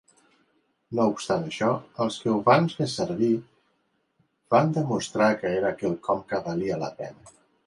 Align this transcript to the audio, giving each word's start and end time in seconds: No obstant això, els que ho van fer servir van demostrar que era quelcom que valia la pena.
No 0.99 1.03
obstant 1.15 1.43
això, 1.49 1.67
els 2.05 2.17
que 2.23 2.31
ho 2.31 2.39
van 2.47 2.69
fer 2.77 2.87
servir 2.95 3.29
van 4.57 4.75
demostrar 4.79 5.29
que 5.45 5.53
era 5.61 5.75
quelcom 5.85 6.25
que 6.33 6.43
valia 6.51 6.81
la 6.87 6.91
pena. 7.05 7.37